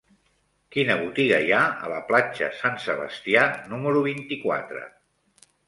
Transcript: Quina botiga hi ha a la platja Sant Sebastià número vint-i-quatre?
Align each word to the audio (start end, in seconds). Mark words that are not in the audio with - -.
Quina 0.75 0.95
botiga 1.01 1.39
hi 1.47 1.51
ha 1.57 1.59
a 1.83 1.91
la 1.93 1.99
platja 2.09 2.49
Sant 2.63 2.81
Sebastià 2.87 3.47
número 3.77 4.05
vint-i-quatre? 4.11 4.85